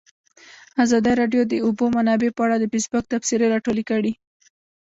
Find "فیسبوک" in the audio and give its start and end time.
2.71-3.05